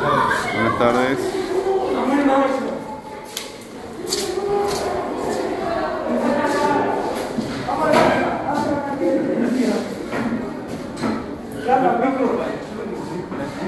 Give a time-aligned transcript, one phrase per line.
[0.00, 1.18] Buenas tardes.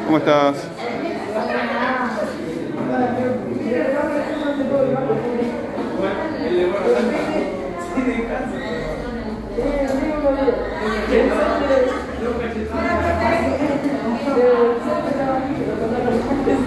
[0.07, 0.82] ¿Cómo estás?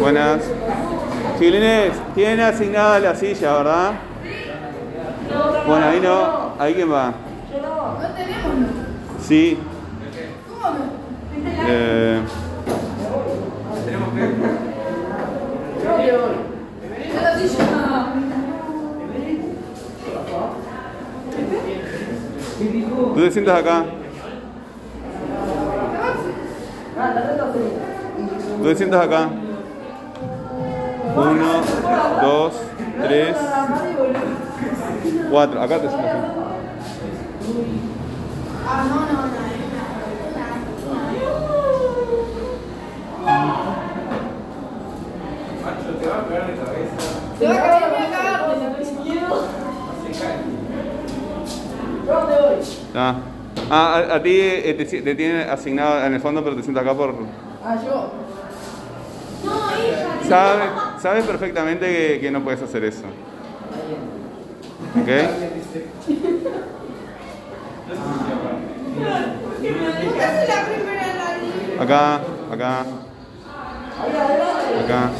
[0.06, 0.40] Buenas.
[1.40, 3.92] Chiquilines, tienen asignada la silla, ¿verdad?
[5.66, 6.52] Bueno, ahí no.
[6.60, 7.08] ¿Ahí quién va?
[7.08, 8.68] No tenemos, no.
[9.28, 9.58] Sí.
[10.48, 10.86] ¿Cómo no?
[11.68, 12.22] Eh,
[17.16, 17.66] Yo la silla.
[23.16, 23.86] ¿Tú te sientas acá?
[28.62, 29.30] ¿Tú te sientas acá?
[31.16, 31.62] Uno,
[32.22, 32.54] dos,
[33.02, 33.36] tres,
[35.30, 35.62] cuatro.
[35.62, 36.12] Acá te sientas.
[38.68, 39.36] Ah, no, no, no.
[46.00, 48.06] Te va a caer y a cagarte.
[52.94, 53.16] Ah,
[53.70, 56.64] ah a, a ti eh, te, si- te tienen asignado en el fondo, pero te
[56.64, 57.16] sientas acá por...
[57.64, 58.25] Ah, yo.
[59.46, 60.28] No, hija.
[60.28, 60.70] Sabes,
[61.02, 63.04] sabes perfectamente que, que no puedes hacer eso.
[65.02, 65.10] ¿Ok?
[71.80, 72.22] Acá,
[72.52, 72.86] acá.
[74.84, 75.12] Acá.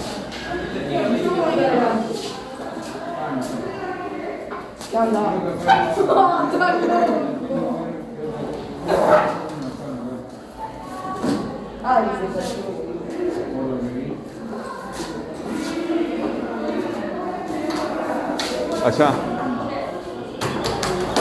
[18.86, 19.10] Allá.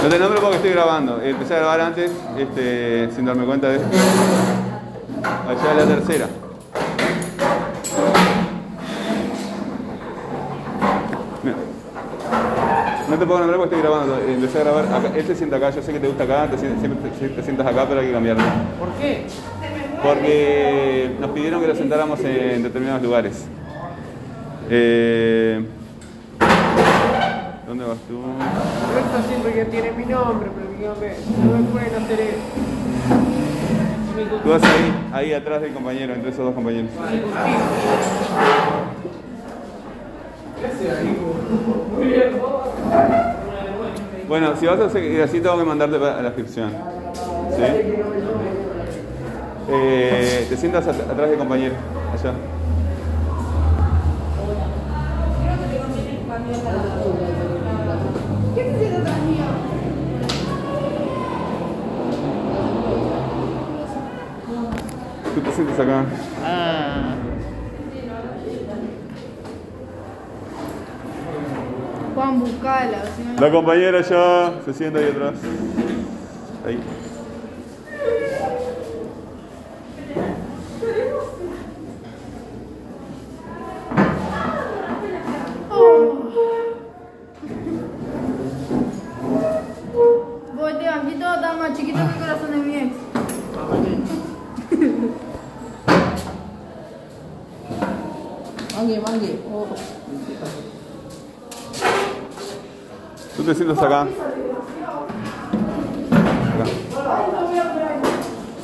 [0.03, 1.19] No te nombro porque estoy grabando.
[1.23, 3.89] Empecé a grabar antes, este, sin darme cuenta de esto.
[5.49, 6.27] Allá la tercera.
[11.43, 11.57] Mira.
[13.09, 14.19] No te puedo nombrar porque estoy grabando.
[14.29, 14.85] Empecé a grabar.
[14.85, 15.13] Acá.
[15.17, 15.71] Él se sienta acá.
[15.71, 16.51] Yo sé que te gusta acá.
[16.51, 18.45] Te, siempre te, te sientas acá, pero hay que cambiarlo.
[18.79, 19.25] ¿Por qué?
[20.03, 23.47] Porque nos pidieron que lo sentáramos en determinados lugares.
[24.69, 25.65] Eh,
[27.67, 28.21] ¿Dónde vas tú?
[28.99, 31.15] Esto siempre que tiene mi nombre, pero dígame,
[31.45, 32.39] no me pueden hacer eso.
[34.43, 36.91] Tú vas ahí, ahí atrás del compañero, entre esos dos compañeros.
[44.29, 46.71] Bueno, si vas a seguir así, tengo que mandarte a la inscripción.
[47.57, 47.63] ¿Sí?
[49.71, 51.75] Eh, te sientas at- atrás del compañero,
[52.13, 52.33] allá.
[65.35, 66.05] Tú te sientas acá.
[66.45, 67.15] Ah.
[72.15, 73.03] Juan, buscala.
[73.17, 75.35] si no- La compañera ya se sienta ahí atrás.
[76.67, 76.79] Ahí.
[90.57, 92.95] Vos te banquito está más chiquito que el corazón de mi ex.
[103.37, 104.07] Tú te sientas acá.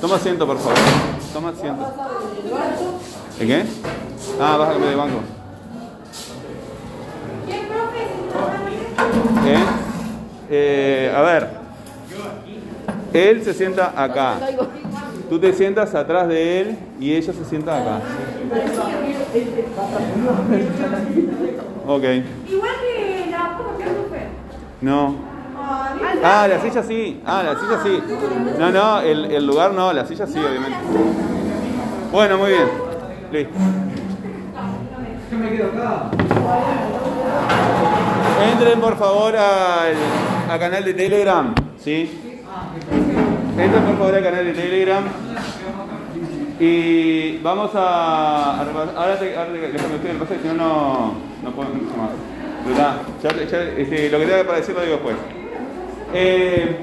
[0.01, 0.79] Toma asiento, por favor.
[1.33, 1.87] Toma asiento.
[3.41, 3.65] ¿El qué?
[4.41, 5.21] Ah, vas a cambiar de banco.
[9.45, 9.57] ¿Qué?
[10.51, 11.49] Eh, a ver.
[13.13, 14.39] Él se sienta acá.
[15.29, 18.01] Tú te sientas atrás de él y ella se sienta acá.
[21.87, 22.05] Ok.
[22.49, 24.27] Igual que la que fue.
[24.81, 25.15] No.
[26.23, 27.21] Ah, la silla sí.
[27.27, 28.03] Ah, la silla sí.
[28.59, 30.79] No, no, el, el lugar no, la silla sí, obviamente.
[32.13, 32.69] Bueno, muy bien.
[33.33, 33.55] Listo.
[38.53, 39.95] Entren por favor al,
[40.51, 42.11] al canal de Telegram, ¿sí?
[43.59, 45.05] Entren por favor al canal de Telegram.
[46.61, 51.51] Y vamos a, repasar- ahora te, ahora te, déjame usted, que si no, no, no
[51.53, 52.11] puedo mucho más.
[53.79, 55.17] Este, lo que tenga para decir lo digo después.
[56.13, 56.77] Eh,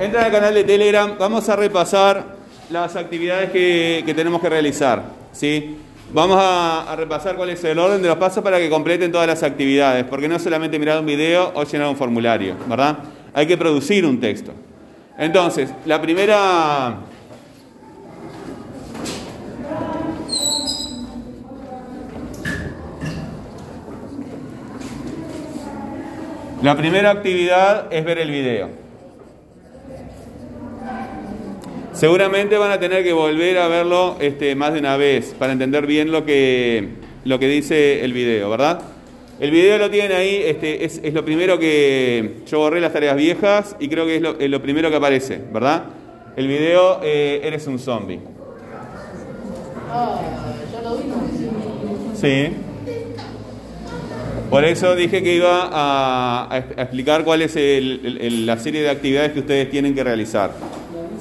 [0.00, 2.24] entran al canal de Telegram, vamos a repasar
[2.70, 5.02] las actividades que, que tenemos que realizar.
[5.32, 5.76] ¿sí?
[6.10, 9.26] Vamos a, a repasar cuál es el orden de los pasos para que completen todas
[9.26, 12.96] las actividades, porque no es solamente mirar un video o llenar un formulario, ¿verdad?
[13.34, 14.52] Hay que producir un texto.
[15.18, 16.94] Entonces, la primera...
[26.62, 28.68] La primera actividad es ver el video.
[31.92, 35.86] Seguramente van a tener que volver a verlo este, más de una vez para entender
[35.86, 36.88] bien lo que,
[37.24, 38.80] lo que dice el video, ¿verdad?
[39.38, 43.16] El video lo tienen ahí, este, es, es lo primero que yo borré las tareas
[43.16, 45.84] viejas y creo que es lo, es lo primero que aparece, ¿verdad?
[46.36, 48.20] El video eh, Eres un zombie.
[52.14, 52.48] Sí.
[54.50, 59.32] Por eso dije que iba a, explicar cuál es el- el- la serie de actividades
[59.32, 60.52] que ustedes tienen que realizar.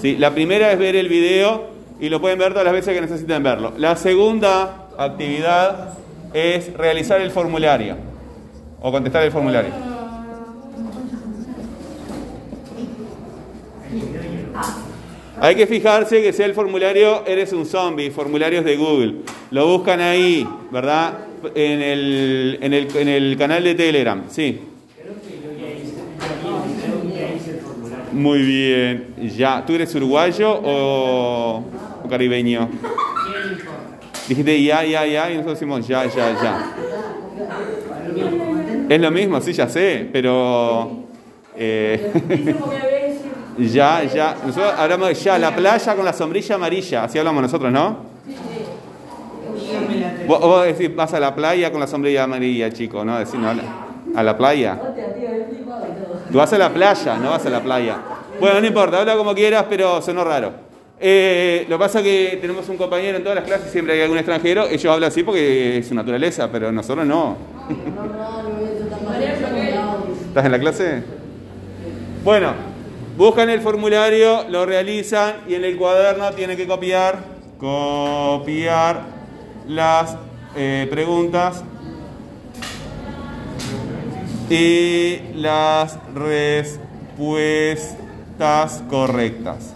[0.01, 0.15] ¿Sí?
[0.17, 1.65] La primera es ver el video
[1.99, 3.73] y lo pueden ver todas las veces que necesiten verlo.
[3.77, 5.97] La segunda actividad
[6.33, 7.97] es realizar el formulario
[8.81, 9.71] o contestar el formulario.
[15.39, 19.15] Hay que fijarse que sea el formulario Eres un zombie, formularios de Google.
[19.51, 21.13] Lo buscan ahí, ¿verdad?
[21.55, 24.59] En el, en el, en el canal de Telegram, sí.
[28.11, 29.13] Muy bien.
[29.35, 31.63] Ya, ¿tú eres uruguayo o,
[32.03, 32.69] o caribeño?
[34.27, 36.71] Dijiste ya, ya, ya, y nosotros decimos ya, ya, ya.
[38.89, 41.03] Es lo mismo, sí, ya sé, pero...
[41.55, 42.11] eh,
[43.59, 44.35] ya, ya.
[44.45, 47.03] Nosotros hablamos de ya, la playa con la sombrilla amarilla.
[47.03, 48.16] Así hablamos nosotros, ¿no?
[50.27, 53.17] Vos, vos decís, vas a la playa con la sombrilla amarilla, chico, ¿no?
[53.17, 54.77] Decís, no, a la- playa.
[56.31, 57.97] Tú vas a la playa, no vas a la playa.
[58.39, 60.51] Bueno, no importa, habla como quieras, pero sonó raro.
[60.99, 64.01] Eh, lo que pasa es que tenemos un compañero en todas las clases, siempre hay
[64.01, 67.37] algún extranjero, ellos hablan así porque es su naturaleza, pero nosotros no.
[70.27, 71.03] ¿Estás en la clase?
[72.23, 72.53] Bueno,
[73.15, 77.19] buscan el formulario, lo realizan y en el cuaderno tienen que copiar,
[77.59, 79.16] copiar
[79.67, 80.17] las
[80.55, 81.63] eh, preguntas
[84.49, 86.77] y las respuestas
[88.89, 89.73] correctas.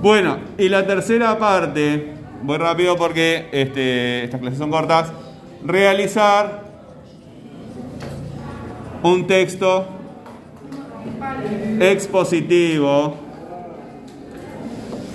[0.00, 5.10] Bueno, y la tercera parte, voy rápido porque este, estas clases son cortas,
[5.64, 6.62] realizar
[9.02, 9.86] un texto
[11.80, 13.23] expositivo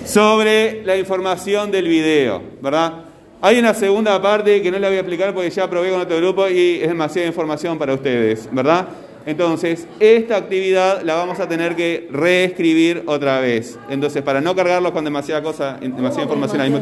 [0.10, 2.94] sobre la información del video, ¿verdad?
[3.42, 6.18] Hay una segunda parte que no la voy a explicar porque ya probé con otro
[6.18, 8.88] grupo y es demasiada información para ustedes, ¿verdad?
[9.26, 13.78] Entonces, esta actividad la vamos a tener que reescribir otra vez.
[13.90, 16.80] Entonces, para no cargarlos con demasiada cosa, demasiada información mismo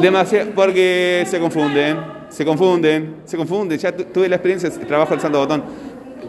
[0.00, 1.98] Demasiado, porque se confunden,
[2.28, 3.78] se confunden, se confunden.
[3.78, 5.62] Ya tu- tuve la experiencia, trabajo el santo botón.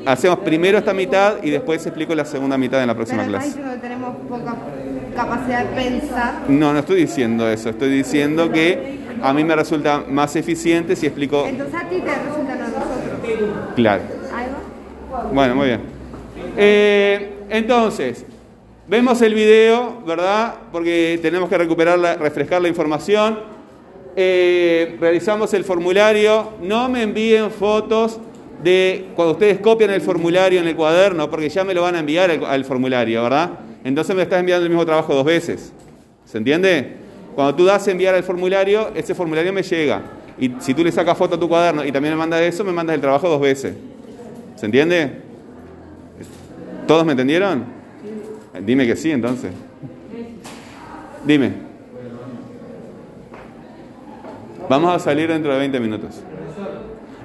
[0.05, 3.47] Hacemos primero esta mitad y después explico la segunda mitad en la próxima Pero clase.
[3.47, 4.55] diciendo que tenemos poca
[5.15, 6.33] capacidad de pensar.
[6.47, 7.69] No, no estoy diciendo eso.
[7.69, 12.13] Estoy diciendo que a mí me resulta más eficiente si explico Entonces a ti te
[12.13, 13.73] resulta no a nosotros.
[13.75, 14.03] claro.
[15.33, 15.81] Bueno, muy bien.
[16.57, 18.25] Eh, entonces,
[18.87, 20.55] vemos el video, ¿verdad?
[20.71, 23.39] Porque tenemos que recuperar, la- refrescar la información.
[24.17, 26.51] Eh, realizamos el formulario.
[26.61, 28.19] No me envíen fotos
[28.63, 31.99] de cuando ustedes copian el formulario en el cuaderno, porque ya me lo van a
[31.99, 33.51] enviar al, al formulario, ¿verdad?
[33.83, 35.71] Entonces me estás enviando el mismo trabajo dos veces.
[36.25, 36.93] ¿Se entiende?
[37.35, 40.01] Cuando tú das enviar el formulario, ese formulario me llega.
[40.39, 42.71] Y si tú le sacas foto a tu cuaderno y también me mandas eso, me
[42.71, 43.75] mandas el trabajo dos veces.
[44.55, 45.21] ¿Se entiende?
[46.87, 47.65] ¿Todos me entendieron?
[48.61, 49.51] Dime que sí, entonces.
[51.25, 51.53] Dime.
[54.69, 56.21] Vamos a salir dentro de 20 minutos.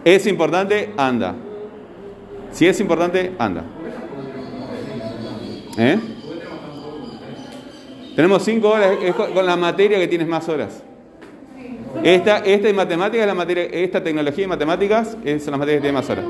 [0.04, 0.90] ¿Es importante?
[0.96, 1.34] Anda.
[2.52, 3.64] Si es importante, anda.
[5.78, 5.98] ¿Eh?
[8.16, 10.82] Tenemos 5 horas, es con la materia que tienes más horas.
[12.02, 15.94] Esta, esta y matemáticas, la materia, esta tecnología y matemáticas es- las materias que tienen
[15.94, 16.24] más horas.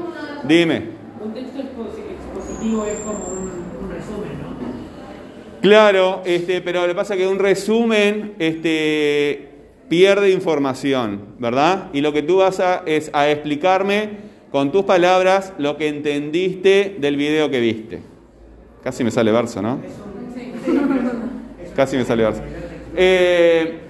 [0.45, 0.83] Dime.
[1.23, 5.61] Un texto expo- expositivo es como un, un resumen, ¿no?
[5.61, 9.49] Claro, este, pero lo que pasa es que un resumen este,
[9.91, 11.89] pierde información, ¿verdad?
[11.93, 16.97] Y lo que tú vas a es a explicarme con tus palabras lo que entendiste
[17.01, 17.99] del video que viste.
[18.85, 19.81] Casi me sale verso, ¿no?
[21.75, 22.41] Casi me sale verso.
[22.97, 23.81] Eh,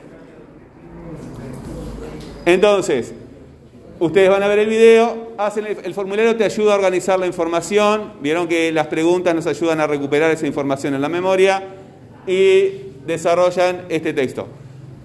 [2.46, 3.12] entonces,
[3.98, 7.26] ustedes van a ver el video, hacen el, el formulario, te ayuda a organizar la
[7.26, 8.14] información.
[8.22, 11.62] Vieron que las preguntas nos ayudan a recuperar esa información en la memoria.
[12.26, 14.48] Y desarrollan este texto.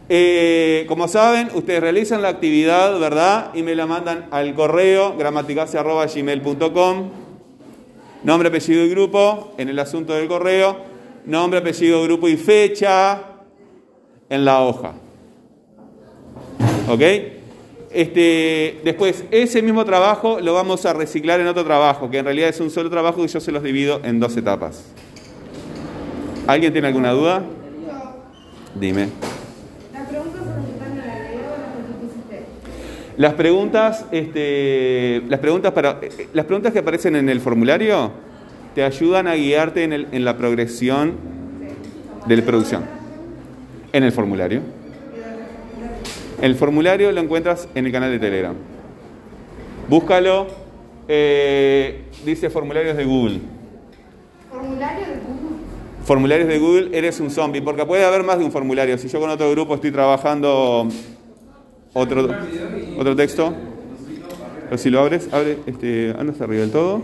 [0.08, 3.52] Eh, como saben, ustedes realizan la actividad, ¿verdad?
[3.56, 7.10] Y me la mandan al correo gramaticase.gmail.com
[8.24, 10.78] Nombre, apellido y grupo en el asunto del correo.
[11.26, 13.22] Nombre, apellido, grupo y fecha
[14.30, 14.94] en la hoja.
[16.90, 17.02] ¿Ok?
[17.92, 22.50] Este, después, ese mismo trabajo lo vamos a reciclar en otro trabajo, que en realidad
[22.50, 24.84] es un solo trabajo y yo se los divido en dos etapas.
[26.48, 27.44] ¿Alguien tiene alguna duda?
[28.74, 29.08] Dime.
[29.94, 32.46] Las preguntas se presentan en el video o las que hiciste.
[33.18, 38.12] Las preguntas, este, las preguntas para, eh, las preguntas que aparecen en el formulario
[38.74, 41.14] te ayudan a guiarte en, el- en la progresión
[42.28, 42.84] de la producción.
[43.94, 44.62] En el formulario.
[46.42, 48.56] El formulario lo encuentras en el canal de Telegram.
[49.90, 50.48] Búscalo.
[51.08, 53.40] eh, dice formularios de Google.
[54.52, 55.56] Formulario de Google.
[56.04, 58.98] Formularios de Google, eres un zombie, porque puede haber más de un formulario.
[58.98, 60.88] Si yo con otro grupo estoy trabajando
[61.96, 62.28] otro,
[63.00, 63.54] otro texto,
[64.66, 67.04] pero si lo abres, abre, este, anda hasta arriba del todo.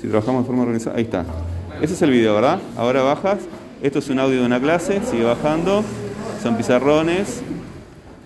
[0.00, 1.24] Si trabajamos de forma organizada, ahí está.
[1.80, 2.58] Ese es el video, ¿verdad?
[2.76, 3.38] Ahora bajas.
[3.82, 5.84] Esto es un audio de una clase, sigue bajando.
[6.42, 7.42] Son pizarrones.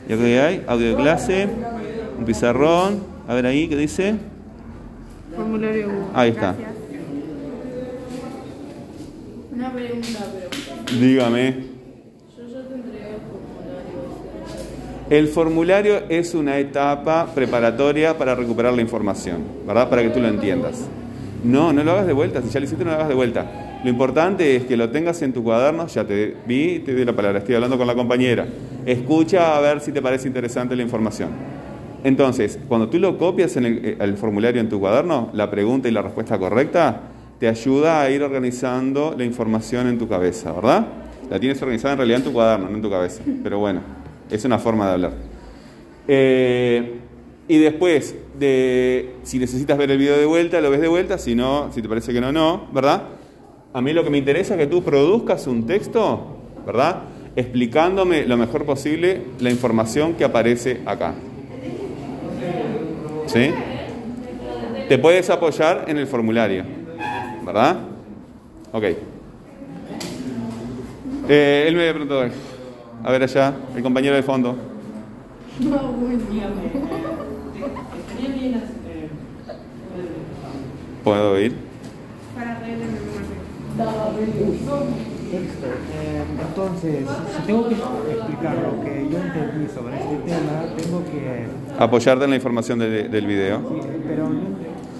[0.08, 1.48] Y aquí hay audio de clase,
[2.18, 3.02] un pizarrón.
[3.28, 4.14] A ver ahí, ¿qué dice?
[5.36, 5.88] Formulario.
[6.14, 6.54] Ahí está.
[9.52, 10.98] Una pregunta, pero.
[10.98, 11.50] Dígame.
[12.36, 13.98] Yo ya te entregué el formulario.
[15.10, 19.88] El formulario es una etapa preparatoria para recuperar la información, ¿verdad?
[19.88, 20.86] Para que tú lo entiendas.
[21.42, 22.42] No, no lo hagas de vuelta.
[22.42, 23.80] Si ya lo hiciste, no lo hagas de vuelta.
[23.82, 25.86] Lo importante es que lo tengas en tu cuaderno.
[25.86, 27.38] Ya te vi, te doy la palabra.
[27.38, 28.46] Estoy hablando con la compañera.
[28.84, 31.30] Escucha a ver si te parece interesante la información.
[32.04, 35.88] Entonces, cuando tú lo copias en el, eh, el formulario en tu cuaderno, la pregunta
[35.88, 37.00] y la respuesta correcta
[37.40, 40.86] te ayuda a ir organizando la información en tu cabeza, ¿verdad?
[41.30, 43.22] La tienes organizada en realidad en tu cuaderno, no en tu cabeza.
[43.42, 43.80] Pero bueno,
[44.30, 45.12] es una forma de hablar.
[46.06, 46.94] Eh,
[47.48, 51.34] y después, de, si necesitas ver el video de vuelta, lo ves de vuelta, si
[51.34, 53.04] no, si te parece que no, no, ¿verdad?
[53.72, 57.04] A mí lo que me interesa es que tú produzcas un texto, ¿verdad?
[57.36, 61.14] Explicándome lo mejor posible la información que aparece acá.
[63.26, 63.50] ¿Sí?
[64.88, 66.64] Te puedes apoyar en el formulario,
[67.44, 67.78] ¿verdad?
[68.72, 68.84] Ok.
[71.28, 72.24] Eh, él me preguntado,
[73.04, 74.56] a ver allá, el compañero de fondo.
[81.04, 81.54] ¿Puedo oír?
[82.34, 82.98] Para reírme me
[85.30, 85.66] Texto.
[85.66, 91.46] Eh, entonces, si tengo que explicar lo que yo entendí sobre este tema, tengo que...
[91.78, 93.58] Apoyarte en la información de- del video.
[93.58, 94.28] sí, pero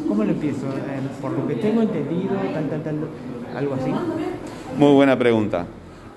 [0.07, 0.67] ¿cómo lo empiezo?
[0.67, 2.97] Eh, por lo que tengo entendido, tal, tal, tal,
[3.57, 3.90] algo así.
[4.76, 5.64] Muy buena pregunta.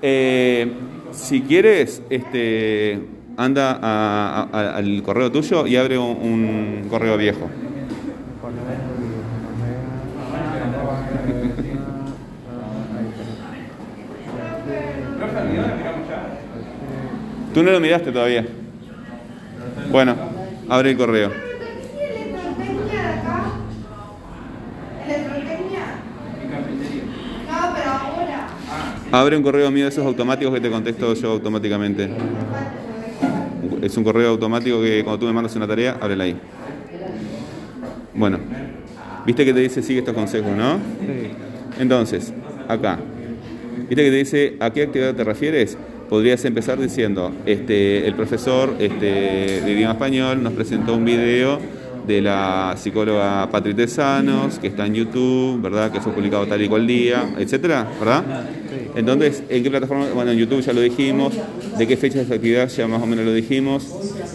[0.02, 0.74] Eh,
[1.12, 3.00] si quieres, este,
[3.38, 6.18] anda a- al correo tuyo y abre un,
[6.84, 7.50] un correo viejo.
[17.54, 18.46] Tú no lo miraste todavía.
[19.92, 20.16] Bueno,
[20.70, 21.32] abre el correo.
[21.32, 23.44] ¿Electrotecnia de acá?
[25.06, 25.86] ¿Electrotecnia?
[27.50, 28.48] No, pero ahora.
[29.14, 32.10] Abre un correo mío de esos automáticos que te contesto yo automáticamente.
[33.82, 36.38] Es un correo automático que cuando tú me mandas una tarea, ábrela ahí.
[38.14, 38.40] Bueno,
[39.26, 40.76] viste que te dice sigue estos consejos, ¿no?
[40.76, 41.30] Sí.
[41.80, 42.34] Entonces,
[42.70, 43.00] acá,
[43.90, 45.78] ¿viste que te dice a qué actividad te refieres?
[46.10, 51.60] Podrías empezar diciendo, este, el profesor este, de idioma español nos presentó un video
[52.06, 55.92] de la psicóloga Patri Tesanos, que está en YouTube, ¿verdad?
[55.92, 58.24] Que fue publicado tal y cual día, etcétera, ¿verdad?
[58.96, 60.08] Entonces, ¿en qué plataforma?
[60.14, 61.34] Bueno, en YouTube ya lo dijimos,
[61.78, 63.88] de qué fecha esa actividad ya más o menos lo dijimos,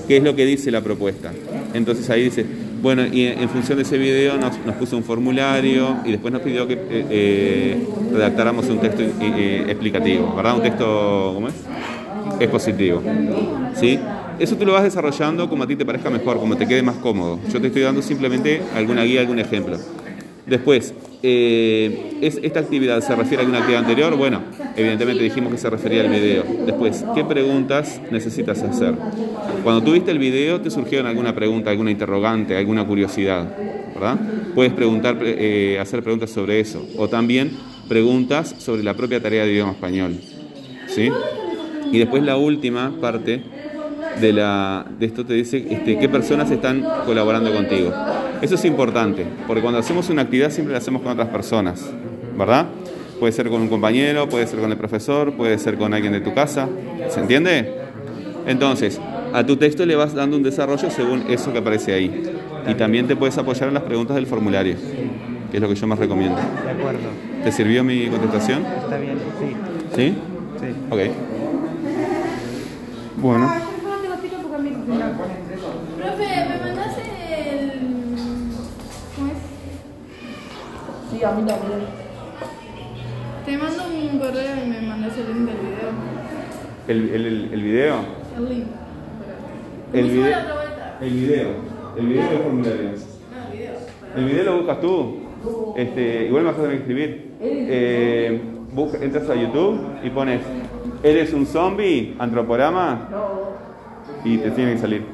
[0.08, 1.32] qué es lo que dice la propuesta.
[1.75, 2.46] Entonces ahí dice,
[2.82, 6.42] bueno, y en función de ese video nos, nos puso un formulario y después nos
[6.42, 10.56] pidió que eh, eh, redactáramos un texto eh, explicativo, ¿verdad?
[10.56, 11.54] Un texto, ¿cómo es?
[12.40, 13.02] Expositivo.
[13.75, 13.99] ¿Sí?
[14.38, 16.96] Eso tú lo vas desarrollando como a ti te parezca mejor, como te quede más
[16.96, 17.40] cómodo.
[17.50, 19.78] Yo te estoy dando simplemente alguna guía, algún ejemplo.
[20.46, 24.14] Después, eh, ¿es, ¿esta actividad se refiere a alguna actividad anterior?
[24.16, 24.42] Bueno,
[24.76, 26.44] evidentemente dijimos que se refería al video.
[26.66, 28.94] Después, ¿qué preguntas necesitas hacer?
[29.64, 33.56] Cuando tú viste el video, ¿te surgieron alguna pregunta, alguna interrogante, alguna curiosidad?
[33.94, 34.18] ¿Verdad?
[34.54, 36.86] Puedes preguntar, eh, hacer preguntas sobre eso.
[36.98, 37.52] O también
[37.88, 40.20] preguntas sobre la propia tarea de idioma español.
[40.86, 41.10] ¿Sí?
[41.90, 43.42] Y después la última parte
[44.20, 47.92] de, la, de esto te dice este, qué personas están colaborando contigo.
[48.42, 51.85] Eso es importante, porque cuando hacemos una actividad siempre la hacemos con otras personas,
[52.37, 52.66] ¿verdad?
[53.18, 56.20] Puede ser con un compañero, puede ser con el profesor, puede ser con alguien de
[56.20, 56.68] tu casa.
[57.08, 57.73] ¿Se entiende?
[58.46, 59.00] Entonces,
[59.32, 62.25] a tu texto le vas dando un desarrollo según eso que aparece ahí.
[62.68, 64.76] Y también te puedes apoyar en las preguntas del formulario,
[65.50, 66.37] que es lo que yo más recomiendo.
[66.37, 67.08] De acuerdo.
[67.42, 68.64] ¿Te sirvió mi contestación?
[68.66, 69.56] Está bien, sí.
[69.94, 70.14] ¿Sí?
[70.61, 70.66] Sí.
[70.90, 71.00] Ok.
[73.16, 73.75] Bueno.
[81.16, 81.80] Sí, a mí también.
[83.46, 85.90] Te mando un correo y me mandas el link del video.
[86.88, 87.94] ¿El, el, el, el video?
[88.37, 88.66] El link.
[89.94, 90.38] El video.
[91.00, 91.49] El video.
[91.96, 92.82] El video formulario.
[92.82, 92.90] No,
[93.50, 93.75] el video.
[94.14, 95.16] El video lo buscas tú.
[95.76, 97.32] Este, igual me vas a tener que escribir.
[97.40, 98.40] Eh,
[98.75, 100.40] busca- entras a YouTube y pones
[101.02, 102.14] ¿Eres un zombie?
[102.18, 103.08] Antroporama.
[104.23, 105.06] Y te tiene que salir.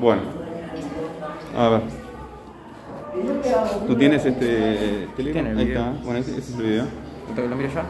[0.00, 0.33] Bueno.
[1.56, 1.80] A ver.
[3.86, 5.08] ¿Tú tienes este?
[5.16, 5.92] Tiene el Ahí está.
[6.04, 6.84] Bueno, ese, ese es el video.
[7.48, 7.84] ¿Lo miro ya?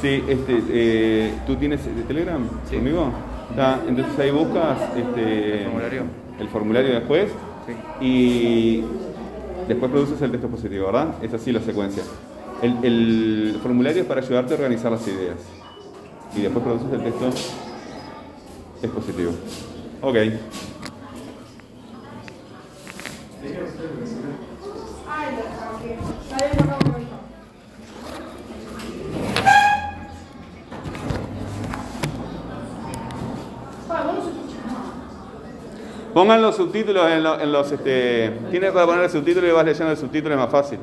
[0.00, 2.76] Sí, este, eh, ¿tú tienes Telegram Sí.
[2.76, 3.10] conmigo?
[3.50, 6.02] Está, entonces ahí buscas este, El formulario.
[6.40, 7.28] el formulario después
[7.66, 7.72] Sí.
[8.00, 8.84] y
[9.68, 11.08] después produces el texto positivo, ¿verdad?
[11.22, 12.02] Es así la secuencia.
[12.62, 15.36] El, el formulario es para ayudarte a organizar las ideas
[16.36, 17.30] y después produces el texto
[18.82, 19.32] expositivo.
[20.00, 20.16] Ok.
[20.16, 20.50] Ay, lo saqué.
[23.42, 23.50] Está bien, acá un momento.
[23.50, 23.61] Pa, vos no se escucha nada.
[36.14, 37.72] Pongan los subtítulos en, lo- en los...
[37.72, 40.78] Este, tienes para poner el subtítulo y vas leyendo el subtítulo, es más fácil.